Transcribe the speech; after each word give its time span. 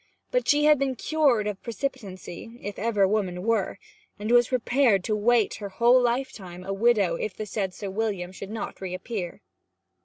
But 0.31 0.47
she 0.47 0.63
had 0.63 0.79
been 0.79 0.95
cured 0.95 1.45
of 1.45 1.61
precipitancy 1.61 2.59
(if 2.63 2.79
ever 2.79 3.07
woman 3.07 3.43
were), 3.43 3.77
and 4.17 4.31
was 4.31 4.47
prepared 4.47 5.03
to 5.03 5.15
wait 5.15 5.53
her 5.57 5.69
whole 5.69 6.01
lifetime 6.01 6.63
a 6.63 6.73
widow 6.73 7.17
if 7.17 7.35
the 7.35 7.45
said 7.45 7.71
Sir 7.75 7.91
William 7.91 8.31
should 8.31 8.49
not 8.49 8.81
reappear. 8.81 9.41